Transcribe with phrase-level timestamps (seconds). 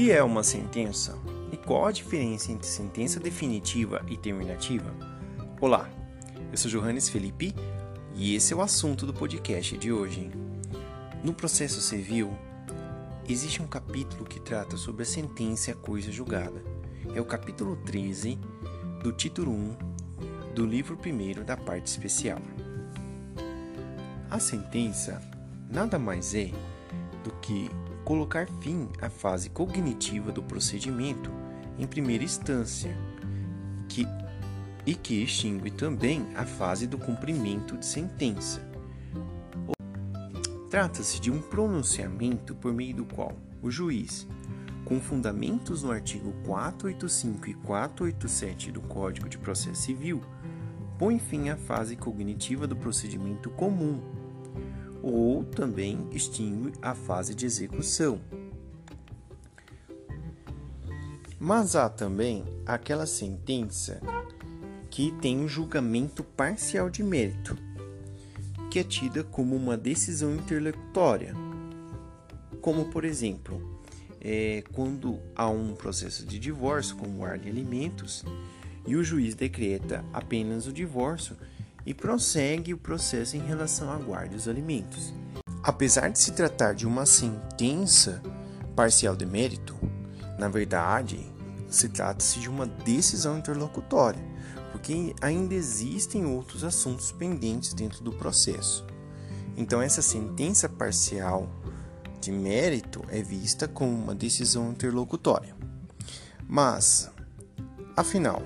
[0.00, 1.14] que é uma sentença
[1.52, 4.90] e qual a diferença entre sentença definitiva e terminativa?
[5.60, 5.90] Olá,
[6.50, 7.54] eu sou Johannes Felipe
[8.14, 10.30] e esse é o assunto do podcast de hoje.
[11.22, 12.32] No processo civil,
[13.28, 16.64] existe um capítulo que trata sobre a sentença e a coisa julgada.
[17.14, 18.38] É o capítulo 13
[19.02, 19.76] do título 1
[20.54, 22.40] do livro 1 da parte especial.
[24.30, 25.20] A sentença
[25.70, 26.50] nada mais é
[27.22, 27.70] do que
[28.10, 31.30] colocar fim à fase cognitiva do procedimento
[31.78, 32.92] em primeira instância,
[33.88, 34.04] que,
[34.84, 38.68] e que extingue também a fase do cumprimento de sentença.
[40.68, 44.26] Trata-se de um pronunciamento por meio do qual o juiz,
[44.84, 50.20] com fundamentos no artigo 485 e 487 do Código de Processo Civil,
[50.98, 54.00] põe fim à fase cognitiva do procedimento comum
[55.02, 58.20] ou também extingue a fase de execução.
[61.38, 64.00] Mas há também aquela sentença
[64.90, 67.56] que tem um julgamento parcial de mérito,
[68.70, 71.34] que é tida como uma decisão interlocutória,
[72.60, 73.80] como por exemplo,
[74.20, 78.24] é, quando há um processo de divórcio com guarda de alimentos
[78.86, 81.36] e o juiz decreta apenas o divórcio
[81.84, 85.14] e prossegue o processo em relação à guarda dos alimentos.
[85.62, 88.22] Apesar de se tratar de uma sentença
[88.74, 89.76] parcial de mérito,
[90.38, 91.30] na verdade,
[91.68, 94.22] se trata-se de uma decisão interlocutória,
[94.72, 98.86] porque ainda existem outros assuntos pendentes dentro do processo.
[99.56, 101.48] Então, essa sentença parcial
[102.20, 105.54] de mérito é vista como uma decisão interlocutória.
[106.48, 107.10] Mas,
[107.96, 108.42] afinal,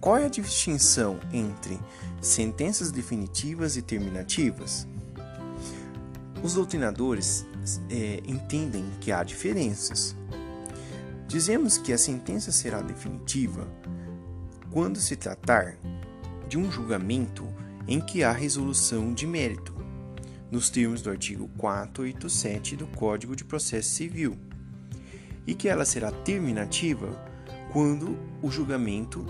[0.00, 1.78] qual é a distinção entre
[2.22, 4.88] sentenças definitivas e terminativas?
[6.42, 7.44] Os doutrinadores
[7.90, 10.16] é, entendem que há diferenças.
[11.28, 13.68] Dizemos que a sentença será definitiva
[14.70, 15.76] quando se tratar
[16.48, 17.46] de um julgamento
[17.86, 19.74] em que há resolução de mérito,
[20.50, 24.36] nos termos do artigo 487 do Código de Processo Civil,
[25.46, 27.08] e que ela será terminativa
[27.72, 29.24] quando o julgamento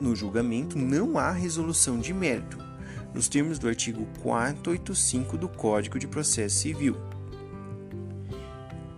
[0.00, 2.58] no julgamento não há resolução de mérito,
[3.14, 6.96] nos termos do artigo 485 do Código de Processo Civil.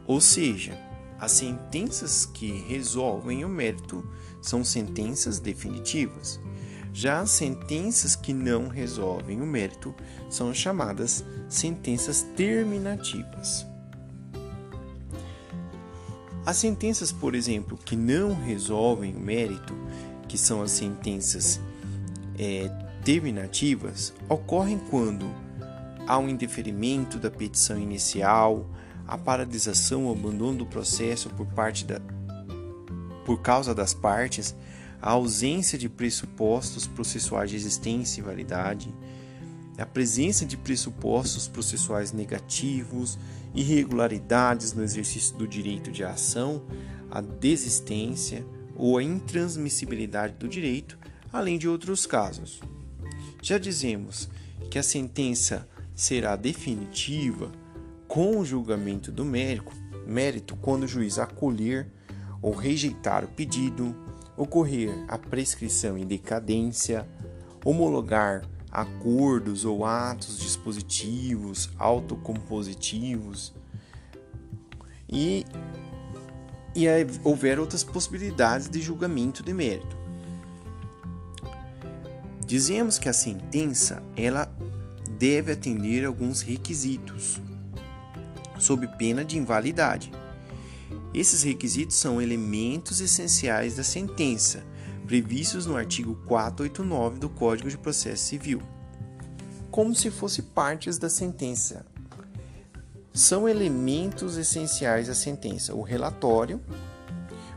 [0.06, 0.78] Ou seja,
[1.18, 4.08] as sentenças que resolvem o mérito
[4.40, 6.40] são sentenças definitivas.
[6.92, 9.94] Já as sentenças que não resolvem o mérito
[10.28, 13.66] são chamadas sentenças terminativas.
[16.44, 19.76] As sentenças, por exemplo, que não resolvem o mérito
[20.30, 21.60] que são as sentenças
[22.38, 22.70] é,
[23.04, 25.28] terminativas, ocorrem quando
[26.06, 28.64] há um indeferimento da petição inicial,
[29.08, 32.00] a paralisação ou abandono do processo por parte da
[33.24, 34.54] por causa das partes,
[35.02, 38.94] a ausência de pressupostos processuais de existência e validade,
[39.76, 43.18] a presença de pressupostos processuais negativos,
[43.52, 46.62] irregularidades no exercício do direito de ação,
[47.10, 48.44] a desistência,
[48.80, 50.98] ou a intransmissibilidade do direito,
[51.30, 52.62] além de outros casos.
[53.42, 54.30] Já dizemos
[54.70, 57.52] que a sentença será definitiva
[58.08, 59.70] com o julgamento do mérito,
[60.06, 61.88] mérito quando o juiz acolher
[62.40, 63.94] ou rejeitar o pedido,
[64.34, 67.06] ocorrer a prescrição em decadência,
[67.62, 73.52] homologar acordos ou atos dispositivos autocompositivos
[75.06, 75.44] e
[76.74, 76.86] e
[77.24, 79.96] houver outras possibilidades de julgamento de mérito.
[82.46, 84.52] Dizemos que a sentença ela
[85.18, 87.40] deve atender alguns requisitos,
[88.58, 90.10] sob pena de invalidade.
[91.12, 94.64] Esses requisitos são elementos essenciais da sentença,
[95.06, 98.62] previstos no artigo 489 do Código de Processo Civil,
[99.70, 101.86] como se fossem partes da sentença
[103.12, 106.60] são elementos essenciais da sentença: o relatório,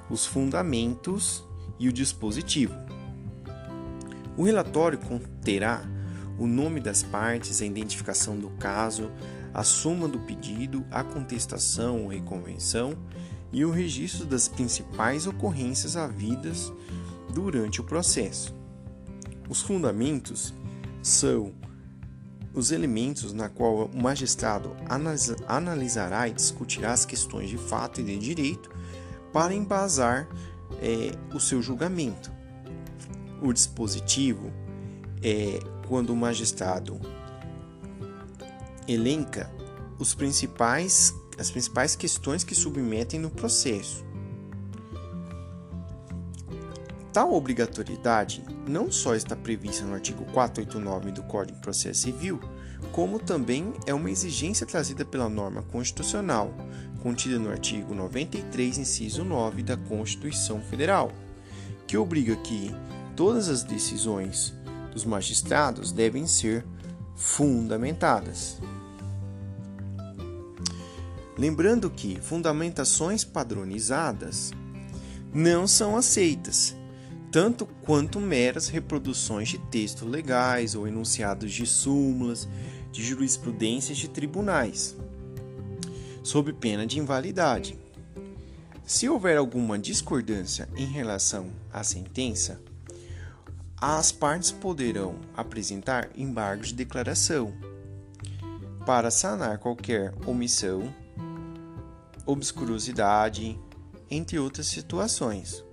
[0.09, 1.43] os fundamentos
[1.79, 2.73] e o dispositivo.
[4.35, 5.83] O relatório conterá
[6.39, 9.11] o nome das partes, a identificação do caso,
[9.53, 12.97] a soma do pedido, a contestação ou reconvenção
[13.51, 16.73] e o registro das principais ocorrências havidas
[17.31, 18.55] durante o processo.
[19.47, 20.53] Os fundamentos
[21.03, 21.53] são
[22.53, 24.75] os elementos na qual o magistrado
[25.47, 28.69] analisará e discutirá as questões de fato e de direito
[29.31, 30.27] para embasar
[30.81, 32.31] é, o seu julgamento.
[33.41, 34.51] O dispositivo
[35.21, 36.99] é quando o magistrado
[38.87, 39.51] elenca
[39.97, 44.05] os principais as principais questões que submetem no processo.
[47.13, 52.39] Tal obrigatoriedade não só está prevista no artigo 489 do Código de Processo Civil,
[52.91, 56.51] como também é uma exigência trazida pela norma constitucional,
[57.03, 61.11] contida no artigo 93, inciso 9 da Constituição Federal,
[61.85, 62.71] que obriga que
[63.15, 64.51] todas as decisões
[64.91, 66.65] dos magistrados devem ser
[67.15, 68.59] fundamentadas.
[71.37, 74.51] Lembrando que fundamentações padronizadas
[75.31, 76.75] não são aceitas,
[77.33, 82.47] tanto quanto meras reproduções de textos legais ou enunciados de súmulas,
[82.91, 84.95] de jurisprudências de tribunais,
[86.21, 87.75] sob pena de invalidade.
[88.85, 92.61] Se houver alguma discordância em relação à sentença,
[93.81, 97.51] as partes poderão apresentar embargos de declaração
[98.85, 100.93] para sanar qualquer omissão,
[102.27, 103.59] obscurosidade,
[104.07, 105.65] entre outras situações.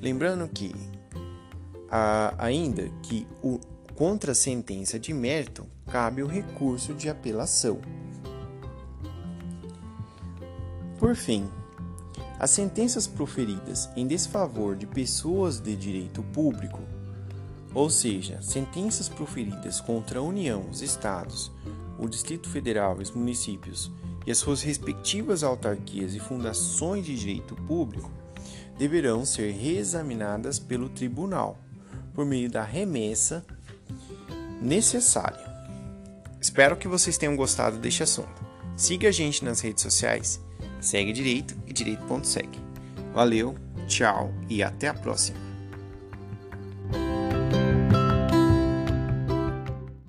[0.00, 0.74] Lembrando que
[2.38, 3.58] ainda que o
[3.94, 7.80] contra a sentença de mérito cabe o recurso de apelação.
[11.00, 11.48] Por fim,
[12.38, 16.80] as sentenças proferidas em desfavor de pessoas de direito público,
[17.74, 21.50] ou seja, sentenças proferidas contra a União, os Estados,
[21.98, 23.90] o Distrito Federal, os municípios
[24.24, 28.12] e as suas respectivas autarquias e fundações de direito público,
[28.78, 31.58] deverão ser reexaminadas pelo tribunal
[32.14, 33.44] por meio da remessa
[34.62, 35.46] necessária.
[36.40, 38.46] Espero que vocês tenham gostado deste assunto.
[38.76, 40.40] Siga a gente nas redes sociais,
[40.80, 42.48] segue direito e direito.seg.
[43.12, 43.56] Valeu,
[43.88, 45.47] tchau e até a próxima.